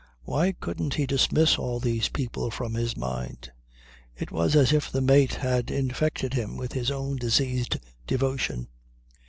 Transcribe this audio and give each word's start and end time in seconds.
Why 0.23 0.53
couldn't 0.53 0.95
he 0.95 1.05
dismiss 1.05 1.59
all 1.59 1.79
these 1.79 2.09
people 2.09 2.49
from 2.49 2.73
his 2.73 2.97
mind? 2.97 3.51
It 4.17 4.31
was 4.31 4.55
as 4.55 4.73
if 4.73 4.91
the 4.91 4.99
mate 4.99 5.35
had 5.35 5.69
infected 5.69 6.33
him 6.33 6.57
with 6.57 6.73
his 6.73 6.89
own 6.89 7.17
diseased 7.17 7.77
devotion. 8.07 8.69